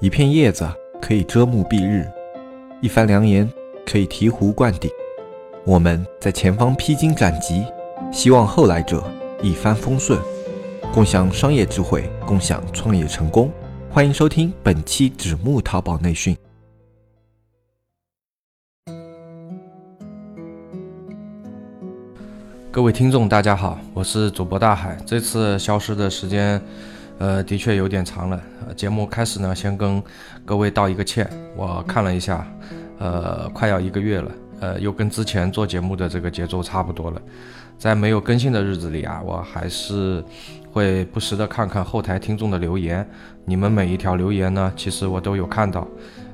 [0.00, 0.66] 一片叶子
[0.98, 2.10] 可以遮目蔽日，
[2.80, 3.46] 一番良言
[3.84, 4.90] 可以醍醐灌顶。
[5.62, 7.66] 我们在前方披荆斩棘，
[8.10, 9.04] 希望后来者
[9.42, 10.18] 一帆风顺，
[10.90, 13.52] 共享商业智慧，共享创业成功。
[13.90, 16.34] 欢迎收听本期纸木淘宝内训。
[22.70, 24.96] 各位听众，大家好，我是主播大海。
[25.04, 26.58] 这次消失的时间。
[27.20, 28.40] 呃，的确有点长了。
[28.74, 30.02] 节目开始呢，先跟
[30.42, 31.28] 各位道一个歉。
[31.54, 32.50] 我看了一下，
[32.98, 37.20] 呃，快要一个月了，呃，又跟之前做节目的这个节奏差不多了。
[37.76, 40.24] 在没有更新的日子里啊，我还是
[40.72, 43.06] 会不时的看看后台听众的留言。
[43.44, 45.86] 你们每一条留言呢，其实我都有看到。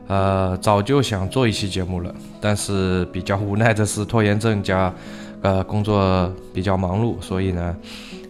[0.07, 4.95] 呃，早就想做一期节目了，但是比较无奈的是拖延症加，
[5.47, 7.77] 呃，工作比较忙碌，所以呢。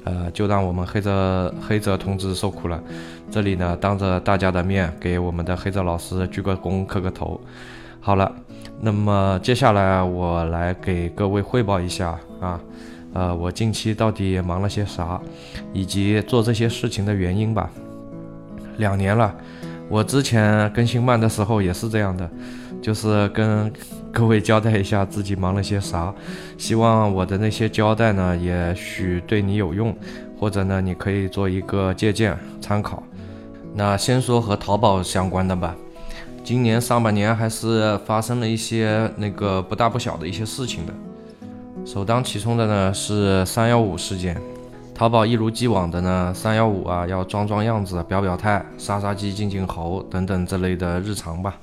[0.05, 2.81] 呃，就让我们黑泽黑泽同志受苦了。
[3.29, 7.41] 这里呢，当着大家的面给我们的黑泽老师鞠个躬，磕个头。
[8.01, 8.31] 好了，
[8.81, 12.61] 那么接下来我来给各位汇报一下啊，
[13.15, 15.21] 呃，我近期到底忙了些啥，
[15.73, 17.69] 以及做这些事情的原因吧。
[18.77, 19.35] 两年了，
[19.89, 22.31] 我之前更新慢的时候也是这样的，
[22.81, 23.73] 就是跟。
[24.17, 26.11] 各位交代一下自己忙了些啥，
[26.57, 29.95] 希望我的那些交代呢，也许对你有用，
[30.41, 33.03] 或者呢，你可以做一个借鉴参考。
[33.75, 35.77] 那先说和淘宝相关的吧，
[36.43, 40.95] 今年上半年还是发生了一些那个不大不小的一些事情的。
[41.85, 44.41] 首当其冲的呢是三幺五事件，
[44.95, 51.55] 淘宝一如既往的呢三幺五啊要装装样子、表表态、杀杀鸡、敬敬猴等等这类的日常吧。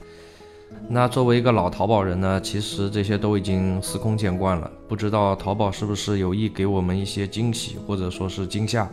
[0.94, 4.69] 那作为一个老淘宝人呢，其实这些都已经司空见惯了。
[4.88, 8.88] 不知道淘宝是不是有意给我们一些惊喜，或者说是惊吓？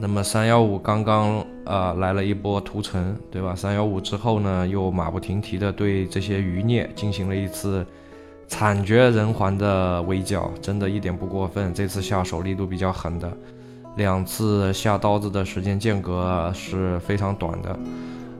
[0.00, 3.54] 那么三幺五刚刚呃来了一波屠城，对吧？
[3.54, 7.86] 三幺五之后呢，又马不停蹄的对这些余孽进行了一次
[8.48, 11.72] 惨绝人寰的围剿，真的一点不过分。
[11.72, 13.32] 这次下手力度比较狠的，
[13.96, 17.78] 两次下刀子的时间间隔是非常短的。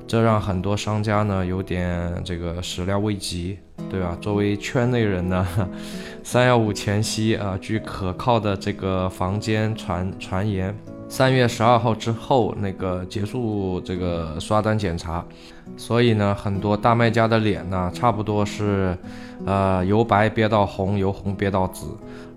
[0.09, 3.59] 这让很多商家呢有点这个始料未及，
[3.91, 4.17] 对吧？
[4.23, 5.47] 作为圈内人呢，
[6.25, 10.75] 三幺五前夕啊，据可靠的这个房间传传言，
[11.09, 15.25] 三月十二号之后那个结束这个刷单检查，
[15.77, 18.97] 所以呢，很多大卖家的脸呢，差不多是，
[19.47, 21.87] 呃，由白憋到红，由红憋到紫，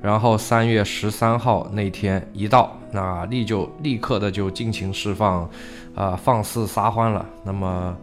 [0.01, 5.49] 然后三月十三号那天一到，那立就立刻的就尽情释放。
[5.93, 7.25] 啊，放肆撒欢了。
[7.43, 7.93] 那么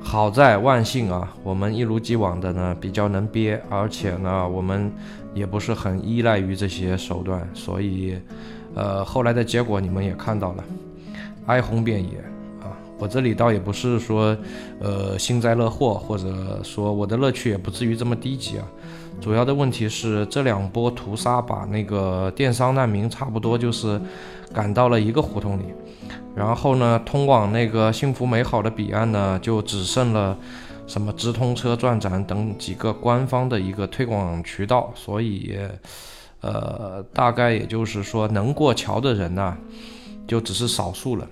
[0.00, 4.90] 好在万幸啊，我们一如既往的呢比较能憋，而且呢我们
[5.34, 8.18] 也不是很依赖于这些手段，所以
[8.76, 10.64] 呃后来的结果你们也看到了，
[11.46, 12.18] 哀鸿遍野
[12.62, 12.70] 啊。
[12.98, 14.36] 我这里倒也不是说
[14.80, 18.64] 呃幸灾乐祸，或者说我的乐趣也不至于这么低级啊。
[19.20, 24.00] 主要的问题是这两波屠杀把那个电商难民差不多就是
[24.52, 25.64] 赶到了一个胡同里。
[26.34, 30.36] 然后呢，通往那个幸福美好的彼岸呢，就只剩了
[30.86, 35.56] 什么直通车、转展等几个官方的一个推广渠道，所以，
[36.46, 39.56] 呃，大概也就是说，能过桥的人呢，
[40.28, 41.26] 就只是少数了，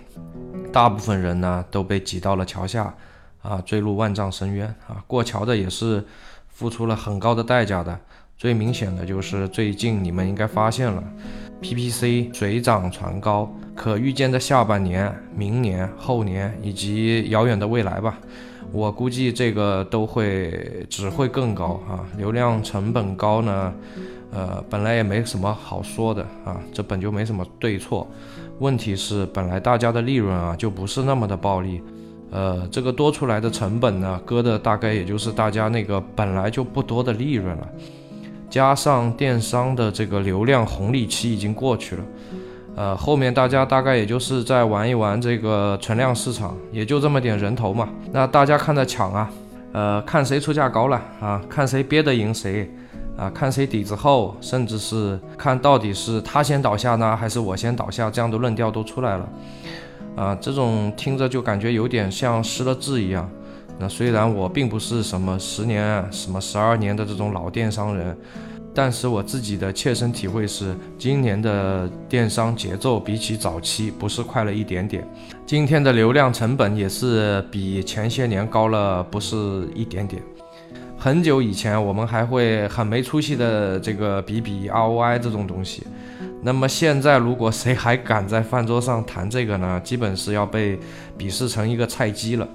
[0.72, 2.92] 大部分人呢都被挤到了桥下，
[3.42, 5.04] 啊，坠入万丈深渊啊！
[5.06, 6.04] 过桥的也是
[6.48, 7.96] 付出了很高的代价的，
[8.36, 11.00] 最明显的就是最近你们应该发现了。
[11.62, 18.18] PPC 水涨船高，可预见的下半年、明年、后年以及遥远的未来吧，
[18.72, 22.04] 我估计这个都会只会更高啊！
[22.18, 23.72] 流量成本高呢，
[24.34, 28.06] 呃，本来也没什么好说的啊，这本就没什么对错。
[28.58, 31.80] 问题是，本来大家的利润啊就不是那么的暴利，
[32.30, 37.68] 呃，这个多出来的成本呢，割的大概也就是大家那个本来就不多的利润了。
[38.50, 42.02] 加上电商的这个流量红利期已经过去了，
[42.76, 47.88] 呃，后面大家大概也就是在玩一玩这个存量市场，也就这么点人头嘛。
[48.12, 49.30] 那大家看着抢啊，
[49.72, 52.70] 呃，看谁出价高了啊，看谁憋得赢谁
[53.16, 59.28] 啊，看谁底子厚，甚至是看到底是他先倒下呢，还是我先倒下，这样的论调都出来了。
[60.16, 63.28] 啊，这种听着就感觉有点像失了智一样。
[63.78, 68.16] 那虽然我并不是什么十年、什么十二年的这种老电商人，
[68.72, 75.04] 但是我自己的切身体会是，今年的电商节奏比起早期不是快了一点点，
[75.44, 80.22] 今天的流量成本也是比前些年高了不是一点点。
[81.04, 85.86] 很久以前我们还会很没出息的这个比比 ROI 这种东西，
[86.40, 90.80] 那么现在如果谁还敢在饭桌上谈这个呢，基本是要被
[91.18, 92.48] 鄙视成一个菜鸡了。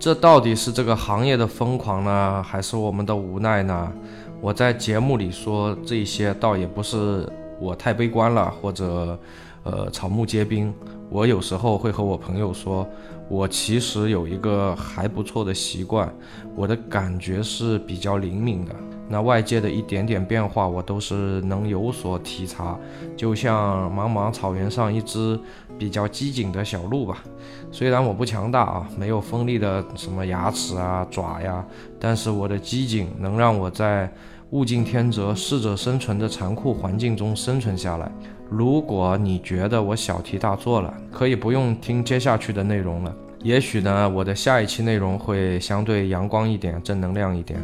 [0.00, 3.92] 这到底是这个行业的疯狂呢，还是我们的无奈呢？
[4.40, 7.24] 我在节目里说这些，倒也不是
[7.60, 9.16] 我太悲观了，或者
[9.64, 10.72] 呃草木皆兵。
[11.10, 12.88] 我有时候会和我朋友说，
[13.28, 16.10] 我其实有一个还不错的习惯，
[16.56, 18.74] 我的感觉是比较灵敏的。
[19.08, 22.78] 那外界的一点点变化，我都是能有所体察，
[23.14, 25.38] 就像茫茫草原上一只
[25.78, 27.22] 比较机警的小鹿吧。
[27.70, 31.62] 虽然我不强大啊，没有锋利的什么牙齿啊、爪呀，
[32.00, 34.10] 但是我的机警能让我在
[34.52, 38.10] 物竞天择、适者生存的残酷环境中生存下来。
[38.52, 43.14] 如果你觉得我小题大做了，可以不用听接下去的内容了。
[43.42, 47.58] 也许呢，我的下一期内容会相对阳光一点、正能量一点。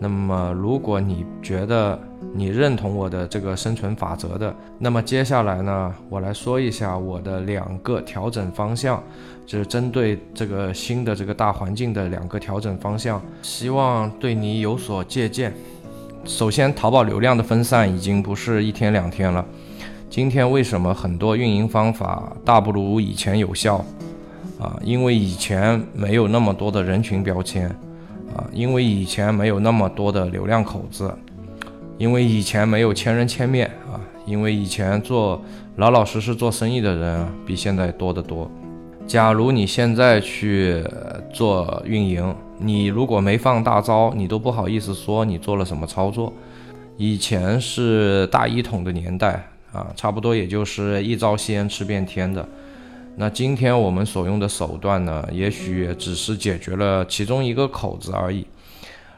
[0.00, 1.98] 那么，如果你觉得
[2.34, 9.00] 你认同我的这个生存法则的，那么接下来呢，我来说一下我的两个调整方向，
[9.46, 15.54] 就是针对这个新的这个大环境的两个调整方向，希望对你有所借鉴。
[16.24, 19.44] 首先，淘宝流量的分散已经不是一天两天了。
[20.14, 23.84] 今天为什么很多运营方法大不如以前有效？
[24.60, 27.68] 啊，因为以前没有那么多的人群标签。
[28.32, 31.12] 啊，因为以前没有那么多的流量口子，
[31.98, 35.42] 因为以前没有千人千面啊，因为以前做
[35.78, 38.48] 老老实实做生意的人比现在多得多。
[39.08, 40.80] 假如你现在去
[41.32, 46.32] 做运营，你如果没放大招，你都不好意思说你做了什么操作。
[46.96, 52.48] 以前是大一统的年代啊，差不多也就是一招鲜吃遍天的。
[53.16, 58.46] 那今天我们所用的手段呢，也许只是解决了其中一个口子而已。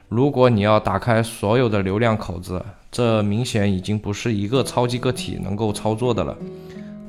[0.09, 6.37] 如果你要打开所有的流量口子，这明显已经不是一个超级个体能够操作的了，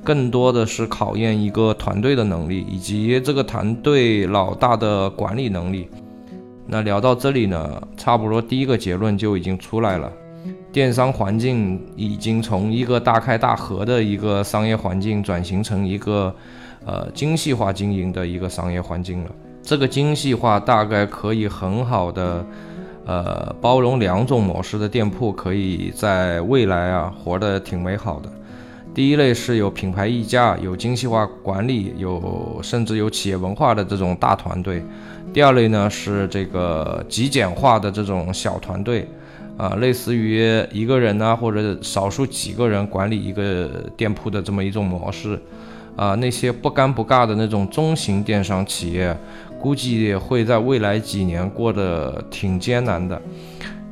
[0.04, 5.88] 更多的是考验一个团队的能力，以及这个团队老大的管理能力。
[6.66, 10.12] 那聊到这里呢，差不多第一个结论就已经出来了：
[10.78, 16.32] 电商环境已经从一个大开大合的一个商业环境，转型成一个。
[16.86, 19.32] 呃，精细化经营的一个商业环境了。
[19.62, 22.46] 这个精细化大概可以很好的，
[23.06, 28.32] 呃，包容两种模式的店铺，可以在未来啊活得挺美好的。
[28.94, 34.82] 第一类是有品牌溢价、有精细化管理、有甚至有企业文化的这种大团队。
[35.34, 39.06] 第二类呢是这个极简化的这种小团队，
[39.58, 43.68] 啊，类似于一个人呢或者少数几个人管理一个
[43.98, 45.40] 店铺的这么一种模式。
[45.96, 49.18] 啊，那些不尴不尬的那种中型电商企业，
[49.60, 53.20] 估计会在未来几年过得挺艰难的。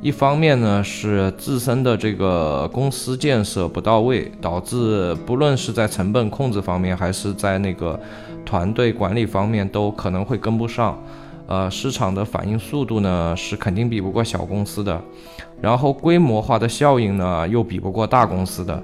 [0.03, 8.00] 一方面呢，是自身的这个公司建设不到位，导致不论是在成本控制方面，还是在那个
[8.45, 10.95] 团队管理方面，都可能会跟不上。
[11.47, 15.01] 呃，市场的反应速度呢，是肯定比不过小公司的，
[15.61, 18.83] 然后规模化的效应呢，又比不过大公司的。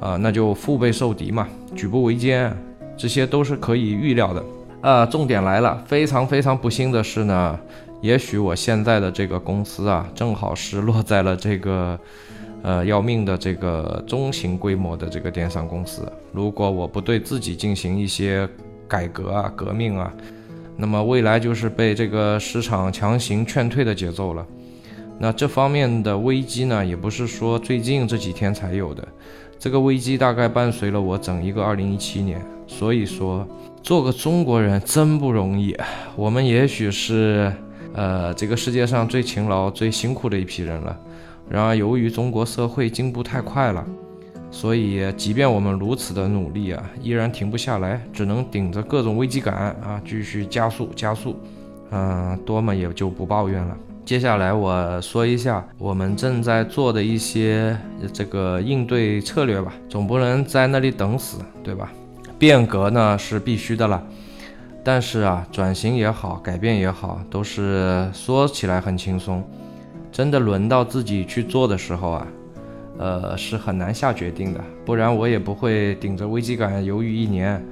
[0.00, 1.46] 啊，那就腹背受敌嘛，
[1.76, 2.50] 举步维艰，
[2.96, 4.42] 这些都是可以预料的。
[4.80, 7.60] 啊，重点来了，非常非常不幸的是呢，
[8.00, 12.00] 也许我现在的这个公司啊，正好是落在了这个，
[12.62, 16.10] 呃，要命的这个中型规模的这个电商公司。
[16.32, 18.48] 如果我不对自己进行一些
[18.88, 20.10] 改革啊、革命啊，
[20.78, 24.46] 那么未来就是被这个市场强行劝退的节奏了。
[25.22, 29.06] 那这方面的危机呢，也不是说最近这几天才有的。
[29.58, 33.46] 这个危机大概伴随了我整一个二零一七年，所以说
[33.82, 35.76] 做个中国人真不容易。
[36.16, 37.52] 我们也许是
[37.92, 40.98] 呃这个世界上最勤劳、最辛苦的一批人了。
[41.50, 43.84] 然而由于中国社会进步太快了，
[44.50, 51.36] 所以即便我们如此的努力啊，依然停不下来，只能顶着各种危机感啊继续加速加速。
[51.90, 53.76] 嗯，多么也就不抱怨了。
[54.10, 57.78] 接下来我说一下我们正在做的一些
[58.12, 61.92] 这个应对策略吧，总不能在那里等死，对吧？
[62.36, 64.02] 变革呢是必须的了，
[64.82, 69.44] 但是啊，转型也好，改变也好，都是说起来很轻松，
[70.10, 72.26] 真的轮到自己去做的时候啊，
[72.98, 74.60] 呃，是很难下决定的。
[74.84, 77.64] 不然我也不会顶着危机感犹豫一年。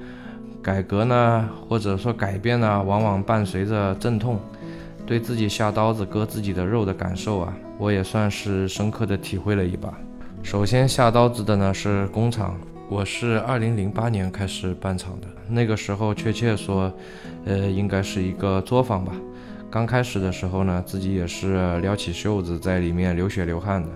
[0.63, 4.39] 改革呢，或者说改变呢，往往伴随着阵痛。
[5.09, 9.91] 对自己下刀子割自己的肉的感受啊，我也算是深刻的体会了一把。
[10.43, 12.55] 首先下刀子的呢是工厂，
[12.91, 16.93] 我是二零零八年开始办厂的，那个时候确切说，
[17.47, 19.13] 呃，应该是一个作坊吧。
[19.71, 23.89] 刚开始的时候呢，自己也是撩起袖子在里面流血流汗的，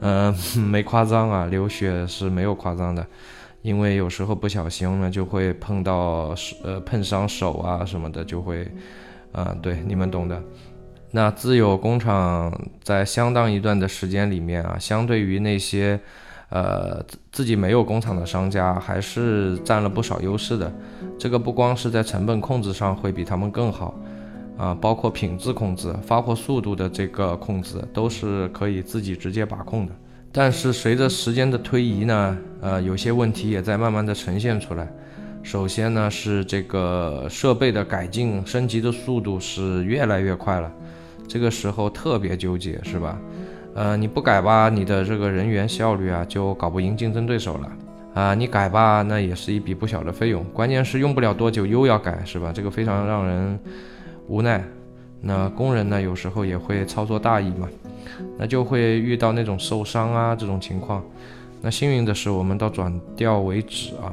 [0.00, 3.06] 嗯， 没夸张啊，流血是没有夸张的，
[3.62, 6.34] 因为有时候不小心呢就会碰到
[6.64, 8.66] 呃碰伤手啊什么的就会。
[9.32, 10.40] 啊，对，你们懂的。
[11.10, 12.50] 那自有工厂
[12.82, 16.00] 在相当一段的时间里面啊，相对于那些
[16.48, 20.72] 呃自己没有工厂的商家，还是占了不少优势的。
[21.18, 23.94] 这个不光是在成本控制上会比他们更好
[24.56, 29.92] 啊，包括品质控制、发货速度的这个控制，都是可以自己直接把控的。
[30.32, 34.88] 但是随着时间的推移呢，呃，有些问题也在慢慢的呈现出来。
[35.42, 40.72] 首先呢，是这个设备的改进升级的速度是越来越快了，
[41.28, 43.18] 这个时候特别纠结，是吧？
[43.74, 47.72] 呃，你不改吧，你的这个人员效率啊就搞不赢竞争对手了
[48.14, 52.52] 啊，你改吧，那也是一笔不小的费用，关键是用不了多久又要改，是吧？
[52.52, 53.58] 这个非常让人
[54.28, 54.62] 无奈。
[55.20, 57.68] 那工人呢，有时候也会操作大意嘛。
[58.38, 61.02] 那就会遇到那种受伤啊这种情况。
[61.60, 64.12] 那幸运的是，我们到转调为止啊，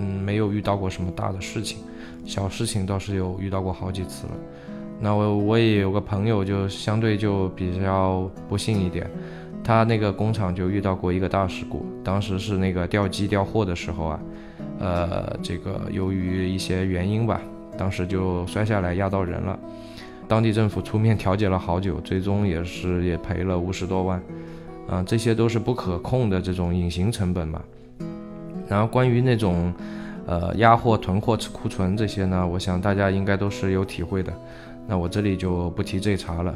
[0.00, 1.78] 嗯，没有遇到过什么大的事情，
[2.24, 4.32] 小事情倒是有遇到过好几次了。
[4.98, 9.10] 那我我也有个朋友，就相对就比较不幸一点，
[9.62, 14.20] 他那个工厂就遇到过一个大事故，当时是那个吊机吊货的时候啊，
[14.78, 17.40] 呃，这个由于一些原因吧，
[17.78, 19.58] 当时就摔下来压到人了。
[20.28, 24.22] 当地政府出面调解了好久，最终也是也赔了五十多万，
[24.88, 27.62] 啊，这些都是不可控的这种隐形成本嘛。
[28.70, 29.74] 然后关于那种，
[30.26, 34.32] 呃，压货、囤货、库存这些呢，我想大家应该都是有体会的，
[34.86, 36.54] 那我这里就不提这茬了。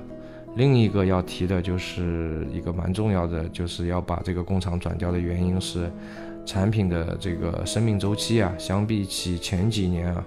[0.54, 5.90] 另一个要提的就是一个蛮重要的，就是要把这个工厂转掉的原因是，
[6.46, 10.24] 产品的这个生命周期啊，相比起前几年啊。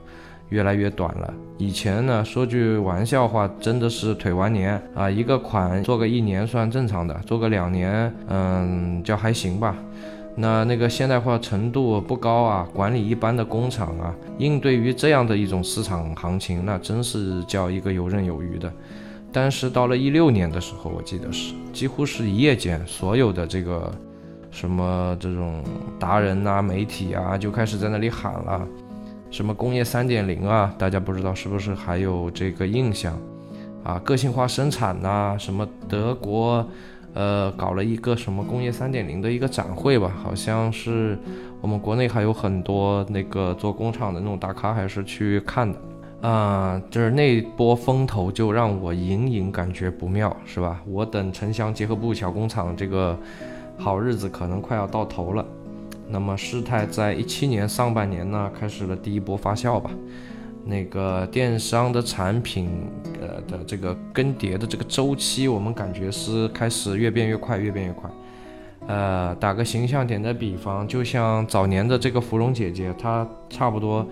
[0.50, 1.34] 越来越短了。
[1.58, 9.76] 以前呢，说句玩笑话，真的是腿完年啊，一个款做个一年算正常的，做个两年，嗯，叫还行吧。
[10.40, 18.72] 那那个现代化程度不高啊，管理一般的工厂啊，应对于这样的一种市场行情，那真是叫一个游刃有余的。
[19.34, 23.92] 但是到了一六年的时候，我记得是几乎是一夜间，所有的这个
[24.52, 25.64] 什么这种
[26.00, 28.68] 达人啊、媒体啊，就开始在那里喊了。
[29.30, 30.74] 什么工业三点零啊？
[30.78, 33.20] 大家不知道是不是还有这个印象
[33.84, 34.00] 啊？
[34.06, 36.66] 个性化生产呐，什么德国，
[37.18, 40.14] 呃，搞了一个什么工业三点零的一个展会吧？
[40.24, 41.18] 好像是
[41.62, 45.80] 我们国内还有很多那个做工厂的那种大咖还是去看的
[46.22, 46.80] 啊。
[46.92, 50.80] 就是那波风头就让我隐隐感觉不妙，是吧？
[50.86, 53.18] 我等城乡结合部小工厂这个
[53.80, 55.44] 好日子可能快要到头了。
[56.08, 59.90] 那么事态在一七年上半年呢，开始了第一波发酵吧。
[60.68, 62.70] 那个电商的产品，
[63.22, 68.10] 呃的这个更迭的这个周期，我们感觉是开始越变越快，越变越快。
[68.88, 74.06] 呃，打个形象点的比方，就像早年的这个芙蓉姐姐，她差不多。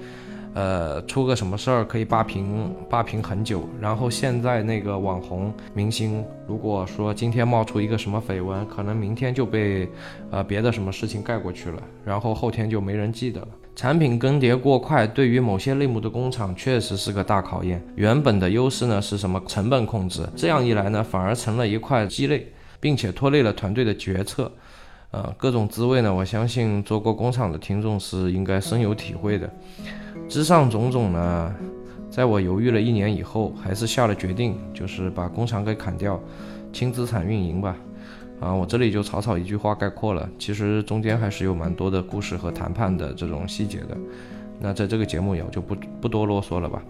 [0.54, 9.86] 呃，出个什么事儿可以霸屏霸屏很久，然后现在那个网红明星，如果说今天冒出一个什么绯闻，可能明天就被
[10.32, 13.48] 呃别的什么事情盖过去了，然后后天就没人记得了。
[13.76, 17.86] 产品更迭过快，对于某些类目的工厂确实是个大考验。
[17.96, 19.42] 原本的优势呢是什么？
[19.48, 22.48] 成本控制，这样一来呢，反而成了一块鸡肋，
[22.80, 24.50] 并且拖累了团队的决策。
[25.12, 29.50] 呃，各种滋味呢，我相信做过工厂的听众是应该深有体会的。
[30.30, 31.54] 之上种种呢，
[32.10, 36.18] 在我犹豫了一年以后，还是下了决定，就是把工厂给砍掉，
[36.72, 37.76] 轻资产运营吧。
[38.40, 43.98] 啊，我这里就草草一句话概括了，其实中间还是有蛮多的故事和谈判的这种细节的。
[44.60, 46.82] 那在这个节目也就不不多啰嗦了吧。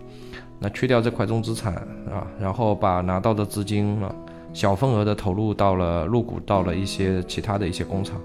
[0.59, 1.73] 那去掉这块重资产
[2.09, 4.13] 啊，然后把拿到的资金啊，
[4.53, 8.19] 小份额的投入到了入股到了一些其他的一些工厂，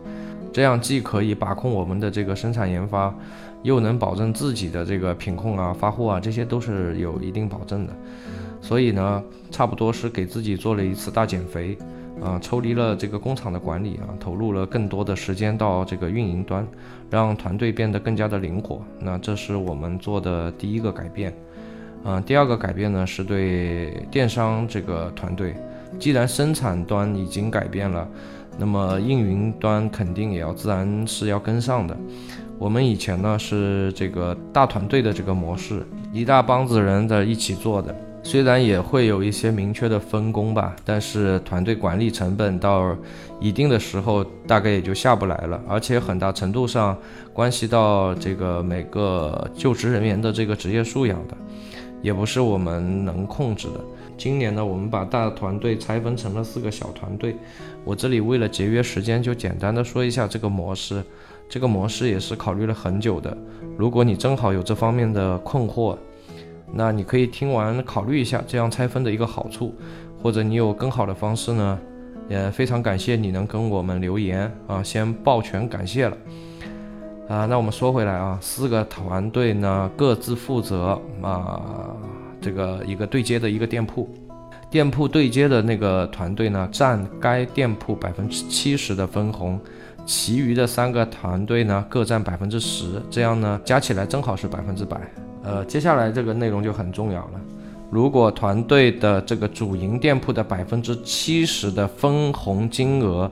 [0.53, 3.15] 这样既可以把控我们的这个生产研发。
[3.62, 7.93] 又能保证自己的这个品控啊、发货啊，这些都是有一定保证的。
[8.62, 11.77] 所以呢，差不多是给自己做了一次大减肥
[12.23, 16.67] 啊，抽离了这个工厂的管理啊，投入了更多的时间到这个运营端，
[17.11, 18.83] 让团队变得更加的灵活。
[18.99, 21.35] 那这是我们做的第一个改变。
[22.05, 25.55] 嗯，第二个改变呢，是对电商这个团队，
[25.99, 28.09] 既然生产端已经改变了，
[28.59, 31.97] 那么运营端肯定也要自然是要跟上的。
[32.59, 42.97] 我们以前呢是这个大团队的这个模式，一大帮子人在一起做的，虽然也会有一些明确的分工吧，但是团队管理成本到
[43.41, 46.97] 一定的时候大概也就下不来了，而且很大程度上
[47.33, 51.37] 关系到这个每个就职人员的这个职业素养的，
[52.03, 53.81] 也不是我们能控制的。
[54.17, 57.35] 今年呢，我们把大团队拆分成了四个小团队，
[57.85, 61.03] 我这里为了节约时间，就简单的说一下这个模式。
[61.49, 63.37] 这个模式也是考虑了很久的。
[63.77, 65.97] 如果你正好有这方面的困惑，
[66.73, 69.75] 那你可以听完考虑一下这样拆分的一个好处，
[70.23, 71.79] 或者你有更好的方式呢？
[72.29, 76.17] 也非常感谢你能跟我们留言啊，先抱拳感谢了
[77.29, 77.45] 啊。
[77.45, 81.61] 那我们说回来啊，四个团队呢各自负责啊
[82.41, 84.09] 这个一个对接的一个店铺，
[84.71, 89.59] 店铺对接的那个团队呢占该店铺百分之七十的分红，
[90.07, 95.00] 其余的三个团队呢各占百分之十，这样呢加起来正好是百分之百。
[95.42, 97.40] 呃，接下来这个内容就很重要了。
[97.90, 103.28] 如果团队的这个主营店铺的百分之七十的分红金额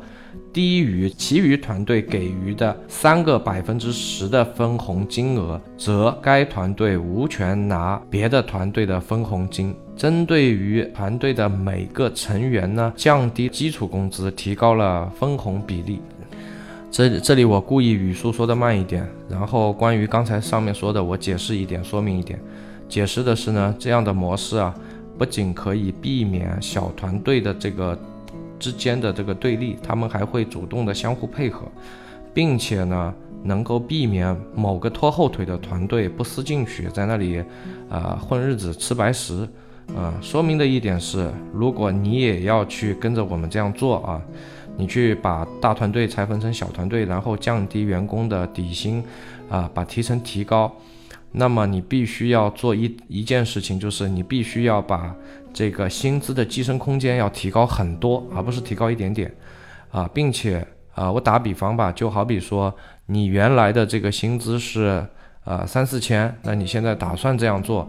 [0.52, 9.72] 低于其余团队给予的三个百分之十的分红金额，则该团队无权拿别的团队的分红金。
[9.96, 16.00] 针对于团队的每个成员呢，降低基础工资，提高了分红比例。
[16.90, 22.40] 这这里我故意语速说的慢一点，然后关于刚才上面说的，我解释一点，说明一点。
[22.88, 24.74] 解释的是呢，这样的模式啊，
[25.18, 27.96] 不仅可以避免小团队的这个
[28.58, 31.66] 之间的这个对立，他们还会主动的相互配合，
[32.32, 33.14] 并且呢，
[33.44, 37.44] 能够避免某个拖后腿的团队不思进取，在那里
[37.90, 39.46] 啊混日子吃白食。
[39.96, 44.20] 啊，说明的一点是，如果你也要去跟着我们这样做啊，
[44.78, 49.04] 你去把大团队拆分成小团队，然后降低员工的底薪，
[49.50, 50.72] 啊，把提成提高。
[51.32, 55.14] 那么你必须要做一一件事情，就是你必须要把
[55.52, 59.30] 这个薪资的晋升空间要提高很多，而不是提高一点点，
[59.90, 62.74] 啊，并且啊，我打比方吧，就好比说
[63.06, 65.04] 你原来的这个薪资是
[65.44, 67.86] 呃三四千，那你现在打算这样做，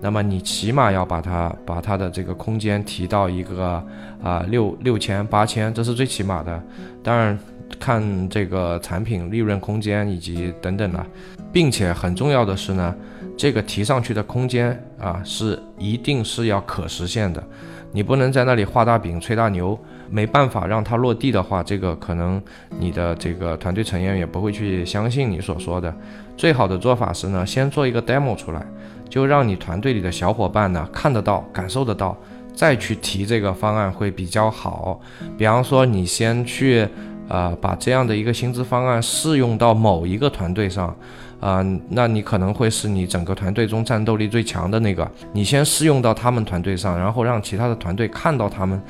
[0.00, 3.82] 那么你起码要把它把它的这个空间提到一个
[4.22, 6.62] 啊六六千八千，这是最起码的，
[7.02, 7.38] 当然。
[7.80, 11.04] 看这个产品利润空间以及等等的，
[11.52, 12.94] 并且很重要的是呢，
[13.36, 17.42] 这个提上去的空间啊是一定是要可实现的，
[17.90, 19.76] 你不能在那里画大饼吹大牛，
[20.08, 22.40] 没办法让它落地的话，这个可能
[22.78, 25.92] 你的这个团队成员也不会去相信你所说的。
[26.36, 28.64] 最好的做法是呢，先做一个 demo 出来，
[29.08, 32.16] 就让你团队里的小伙伴呢看得到、感受得到，
[32.54, 35.00] 再去提这个方案会比较好。
[35.36, 36.88] 比方说你先去。
[37.28, 40.96] 啊，把这样的一个薪资方案试用到某一个团队上，
[41.40, 45.10] 啊，那你可能会是你整个团队中战斗力最强的那个。
[45.32, 48.80] 你先试用到他们团队上，然后让其他的团队看到他们，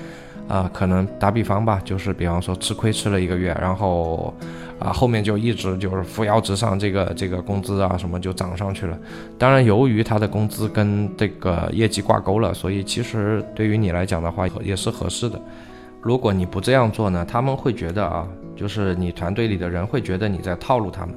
[0.49, 4.33] 啊，可能打比方吧，就是比方说吃亏吃了一个月，然后
[4.79, 8.97] 啊后面就一直就是扶摇直上，这个这个工资啊什么就涨上去了。
[9.39, 15.41] 当然，由于他的工资跟这个业绩挂钩了，所以其实对于你来讲的话也是合适的。
[16.01, 21.15] 如果你不这样做呢，他们会觉得啊，就是你团队里的人会觉得你在套路他们，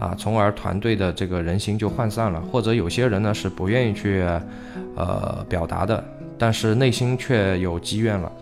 [0.00, 2.40] 啊，从而团队的这个人心就涣散了。
[2.40, 4.26] 或者有些人呢是不愿意去，
[4.96, 6.02] 呃，表达的，
[6.36, 8.32] 但是内心却有积怨了，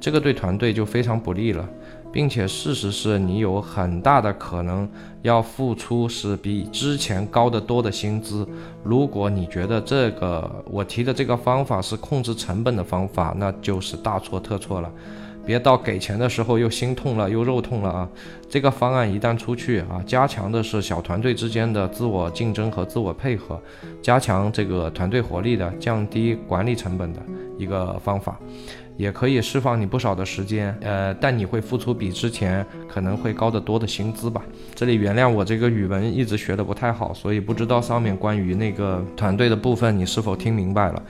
[0.00, 1.68] 这个对团队就非常不利了，
[2.10, 4.88] 并且事实是你有很大的可能
[5.22, 8.48] 要付出是比之前高得多的薪资。
[8.82, 14.90] 如果你觉得这个我提的这个方法是控制成本的方法，那就是大错特错了。
[15.42, 18.08] 别到给钱的时候又心痛了，又肉痛了啊！
[18.48, 23.60] 这个方案一旦出去啊，加强的是小团队之间的自我竞争和自我配合，
[24.02, 27.20] 加强这个团队活力的，降低管理成本的
[27.58, 28.38] 一个方法，
[29.00, 30.76] 也可以释放你不少的时间。
[30.82, 34.42] 呃，但你会付出比之前可能会高得多的薪资吧？
[34.74, 41.02] 这里原谅我这个语文一直学的不太好，所以不知道上面关于那个团队的部分你是否听明白了。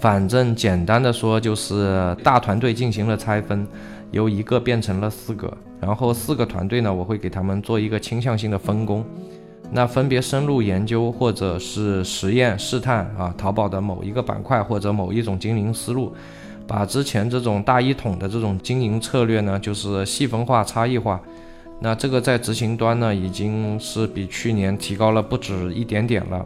[0.00, 3.66] 反正简单的说，就是大团队进行了拆分，
[4.10, 9.04] 由一个变成了四个，然后四个团队呢，我会给他们做一个倾向性的分工，
[9.72, 16.14] 那分别深入研究或者是实验试探啊，淘宝的某一个板块或者某一种经营思路，
[16.68, 21.18] 把之前这种大一统的这种经营策略呢，就是细分化、差异化，
[21.80, 26.44] 那这个在执行端呢，已经是比去年提高了不止一点点了。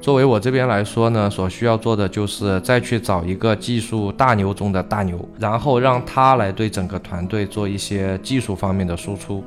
[0.00, 9.42] 作为我这边来说呢，所需要做的就是再去找一个技术大牛中的大牛，然后让他来对整个团队做一些技术方面的输出。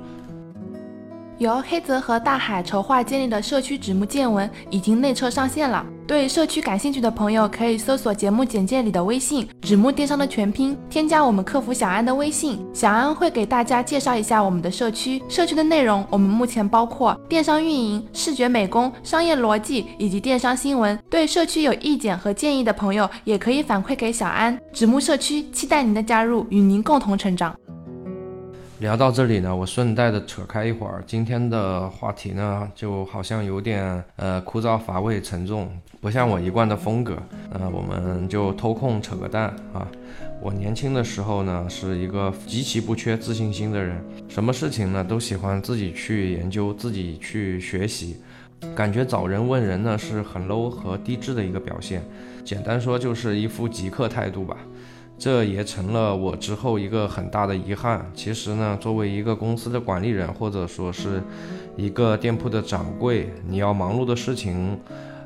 [1.37, 5.85] 由黑泽和大海筹划建立的社区纸木见闻已经内测上线了。
[6.07, 15.21] 对社区感兴趣的朋友，可以搜索节目简介里的微信“纸木电商”的全拼，添加我们客服小安的微信，小安会给大家介绍一下我们的社区。
[15.27, 20.97] 社区的内容，我们目前包括电商运营、视觉美工、商业逻辑以及电商新闻。
[21.09, 24.57] 对社区有意见和建议的朋友，也可以反馈给小安。
[24.71, 27.53] 纸木社区期待您的加入，与您共同成长。
[28.79, 35.67] 聊到这里呢，我顺带的扯开一会儿，今天的话题呢，就好像有点呃枯燥乏味、沉重，
[35.99, 37.17] 不像我一贯的风格。
[37.51, 39.87] 呃，我们就偷空扯个蛋啊。
[40.39, 48.17] 我年轻的时候呢，是一个极其不缺自信心的人，什么事情呢都喜欢自己去研究、自己去学习，
[48.75, 52.03] 感觉找人问人呢是很 low 和低智的一个表现。
[52.45, 54.55] 简单说就是一副极客态度吧。
[55.17, 58.09] 这也成了我之后一个很大的遗憾。
[58.13, 61.21] 其实呢，作为一个公司的管理人，或者说是
[61.75, 64.79] 一个店铺的掌柜，你要忙碌的事情，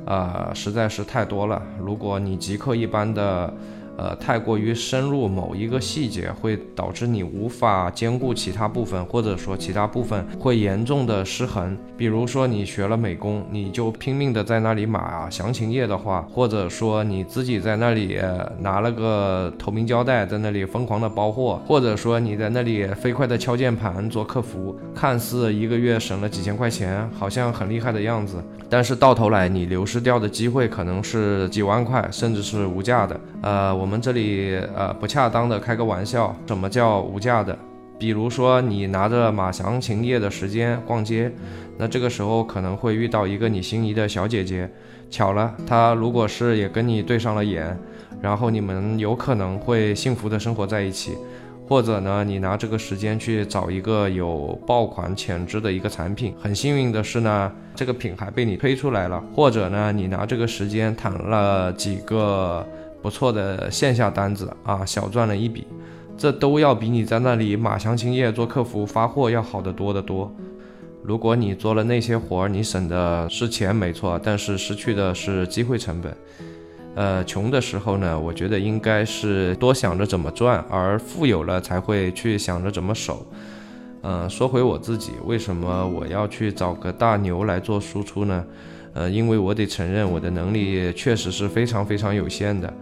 [0.05, 1.61] 啊，实在是太多了。
[1.79, 3.53] 如果你极客一般的。
[4.01, 11.77] 呃，太过于深入某一个细节，会导致你无法兼顾其他部分，或者说其他部分会严重的失衡。
[11.95, 18.19] 比如说你学了美工，你就拼命的在那里码详情页的话，或者说你自己在那里
[18.59, 33.21] 拿了个透明胶带，在那里疯狂的包货，或者说你在那里飞快的敲键盘做客服，看似一个月省了几千块钱，好像很厉害的样子，但是到头来你流失掉的机会可能是几万块，甚至是无价的。
[33.43, 33.90] 呃，我。
[33.90, 37.53] 我我们这里呃不恰当的开个玩笑，什么叫无价的？
[37.99, 41.29] 比如说你拿着马详情页的时间逛街，
[41.77, 44.71] 那这个时候可能会遇到一个你心仪的小姐姐，
[45.09, 47.77] 巧了，她如果是也跟你对上了眼，
[48.21, 51.17] 然后你们有可能会幸福的生活在一起。
[51.67, 59.21] 或者呢，你拿这个时间去找一个有爆款潜质的一个产品，很幸运的是呢，这个品还被你推出来了。
[59.33, 62.65] 或者呢，你拿这个时间谈了几个。
[63.01, 65.65] 不错的线下单子啊，小赚了一笔，
[66.17, 70.31] 这都要比你在那里码详情页做客服发货要好得多得多。
[71.03, 76.15] 如果你做了那些活儿，你省的是钱没错，但是失去的是机会成本。
[76.93, 83.25] 呃，穷的时候呢，我觉得应该是多想着怎么赚，而富有了才会去想着怎么守。
[84.03, 88.43] 嗯，说回我自己，为什么我要去找个大牛来做输出呢？
[88.93, 92.73] 呃，因为我得承认，我的能力确实是非常非常有限的，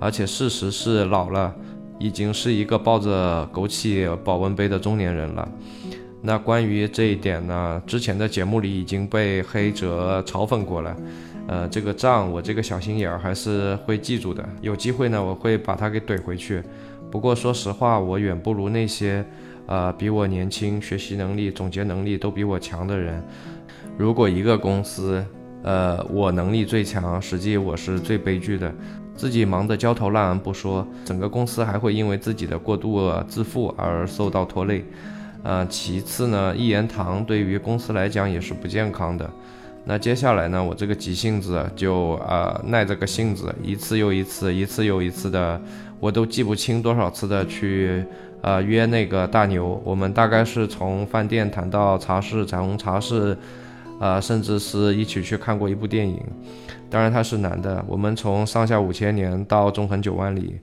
[0.00, 1.54] 而且事实是老了，
[1.98, 5.48] 已经是一个抱着枸杞保温杯的中年人了。
[6.22, 10.96] 那关于这一点呢，之前的节目里已经被黑泽嘲讽过了。
[11.48, 16.62] 呃，这个账我这个小心眼儿还是会记住的，有机会呢我会把它给怼回去。
[17.10, 19.24] 不过说实话，我远不如那些
[19.68, 23.22] 呃比我年轻、学习能力、总结能力都比我强的人。
[23.96, 25.24] 如果一个公司，
[25.62, 28.72] 呃，我能力最强，实际我是最悲剧的，
[29.14, 34.84] 自己忙得焦头烂额不说，整个公司还会因为自己的过度自负而受到拖累。
[35.42, 39.28] 呃，其次呢，一言堂对于公司来讲也是不健康的。
[39.84, 45.60] 那接下来呢，我这个急性子就呃耐着个性子，一次又一次，一次又一次的，
[46.00, 48.04] 我都记不清多少次的去
[48.42, 53.36] 呃约那个大牛，我们大概是从饭店谈到茶室，彩虹茶室。
[54.00, 56.22] 啊，甚至是一起去看过一部电影，
[56.88, 57.84] 当然他是男的。
[57.88, 60.56] 我们从上下五千年到纵横九万里，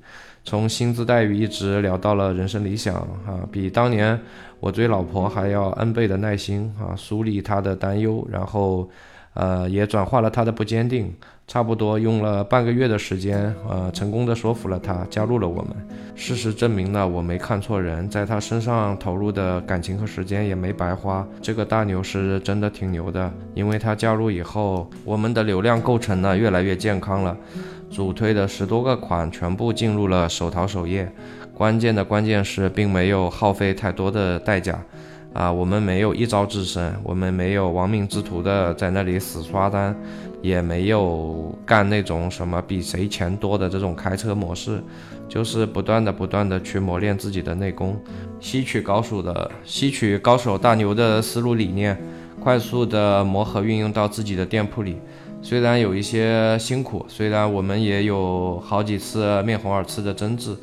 [0.45, 4.17] 从薪资待遇一直聊到了人生理想啊，比当年
[4.61, 8.89] 我追老婆还要 N 倍的耐心啊，梳理他的担忧，然后。
[9.33, 11.13] 呃，也转化了他的不坚定，
[11.47, 15.75] 差不多用了半个月的时间，呃，成功的说服了他加入了我们。
[16.15, 21.25] 事实证明呢，我没看错人，在他身上投入的感情和时间也没白花。
[21.41, 27.37] 这个大牛是真的挺牛的，因为他加入以后，我们的流量构成呢越来越健康了，
[27.91, 31.11] 主推的十多个款全部进入了首淘首页。
[31.53, 34.81] 关键的关键是，并没有耗费太多的代价。
[35.35, 39.93] 啊，我们没有一招制胜，我们没有亡命之徒的在那里死刷单，
[40.41, 44.81] 也没有干那种什么比谁钱多的这种开车模式，
[45.27, 48.01] 就是不断的不断的去磨练自己的内功，
[48.39, 52.01] 吸取高手的吸取高手大牛的思路理念，
[52.39, 54.95] 快速的磨合运用到自己的店铺里。
[55.41, 60.55] 虽然有一些辛苦，虽然我们也有好几次面红耳赤的争执。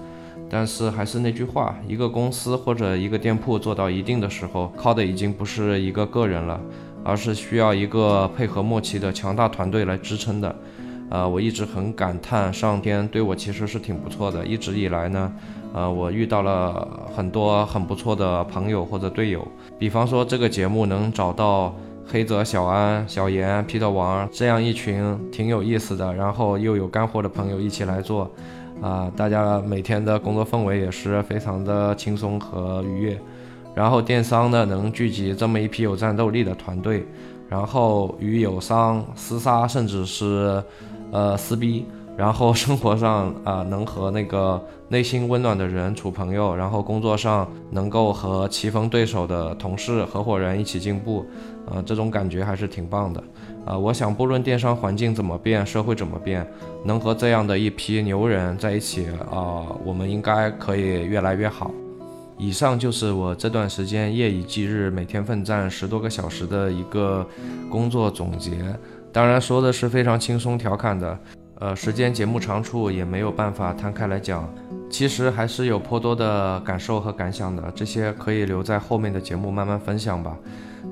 [0.52, 6.60] 但是还是那句话，一个公司或者一个店铺做到一定的时候，靠的已经不是一个个人了，
[7.02, 10.54] 而是需要一个配合默契的强大团队来支撑的。
[11.08, 14.44] 呃，我一直很感叹，上天对我其实是挺不错的。
[14.44, 15.32] 一直以来呢，
[15.72, 16.86] 呃，我遇到了
[17.16, 21.74] 很多很不错的朋友或者队友，比方说这个节目能找到
[22.06, 28.30] 黑泽、小安、小严、皮特王这样一群挺有意思的，然后又有干货的朋友一起来做。
[28.82, 33.18] 啊，大家每天的工作氛围也是非常的轻松和愉悦，
[33.76, 37.06] 然后电商呢能聚集这么一批有战斗力的团队，
[37.48, 40.60] 然后与友商厮杀，甚至是
[41.12, 51.24] 呃撕逼，然后生活上啊能和那个内心温暖的人处朋友，然后工作上能够和棋逢对手的同事、合伙人一起进步，
[51.70, 53.22] 呃，这种感觉还是挺棒的。
[53.64, 56.46] 啊，我想不论电商环境怎么变，社会怎么变，
[56.84, 61.70] 能和这样的一批牛人在一起啊，我们应该可以越来越好。
[62.38, 67.24] 以上就是我这段时间夜以继日、每天奋战十多个小时的一个
[67.70, 68.52] 工作总结。
[69.12, 71.16] 当然说的是非常轻松调侃的，
[71.62, 74.52] 呃，时间节目长处也没有办法摊开来讲。
[74.90, 80.36] 其实还是有颇多的感受和感想的，这些可以留在后面的节目慢慢分享吧。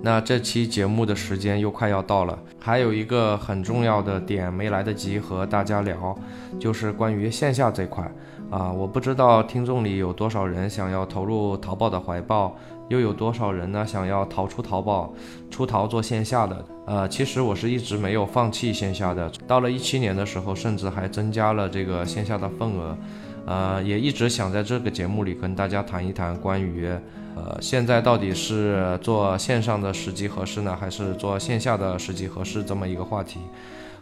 [0.01, 6.17] 那这期节目的时间又快要到了，还有一个很重要的点没来得及和大家聊，
[6.61, 8.09] 就是关于线下这块
[8.49, 12.57] 啊，我不知道听众里有多少人想要投入淘宝的怀抱，
[12.91, 15.15] 又有多少人呢想要逃出淘宝，
[15.51, 16.65] 出逃做线下的。
[16.87, 22.99] 呃，其实我是一直没有放弃线下的，到了一七年的时候，甚至还增加了这个线下的份额，
[23.47, 26.89] 呃，也一直想在这个节目里跟大家谈一谈关于。
[27.37, 33.39] 呃，现在到底是做线上的时机合适呢，还是做线下的时机合适这么一个话题，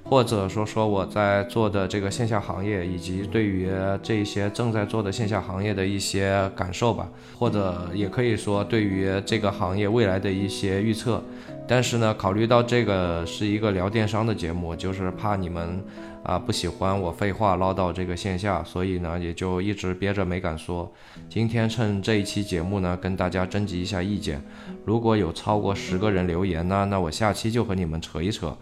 [0.09, 3.71] 或者说说我在做的这个线下行业，以及对于
[4.03, 11.23] 这些正在做的线下行业的一些感受吧，或者也可以说对于这个行业未来的一些预测。
[11.67, 15.85] 但是呢，考虑到这个是一个聊电商的节目，就是怕你们。
[16.25, 20.93] 啊，不喜欢我废话唠叨这个线下，所以呢，也就一直憋着没敢说。
[21.27, 24.43] 今天趁这一期节目呢，跟大家征集一下意见。
[24.85, 28.55] 如果有超过十个人留言呢，那我下期就和你们扯一扯。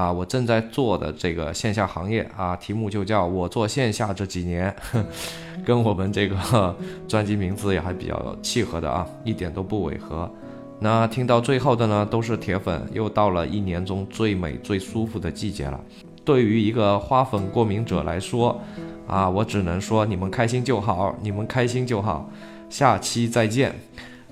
[0.00, 4.74] 啊，我正在做的这个线下行业啊，题目就叫我做线下这几年，
[5.62, 6.74] 跟我们这个
[7.06, 10.30] 专辑名字也还比较契合的啊，一点都不违和。
[10.78, 15.78] 那听到最后的呢，都是铁粉，又到了一年中最美最舒服的季节了。
[16.24, 18.58] 对于一个花粉过敏者来说，
[19.06, 22.30] 啊，我只能说你们开心就好，你们开心就好。
[22.70, 23.74] 下期再见。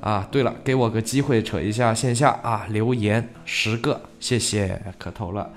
[0.00, 5.50] 啊，对了，给我个机会扯一下线下啊，留言十个，谢谢，可头了。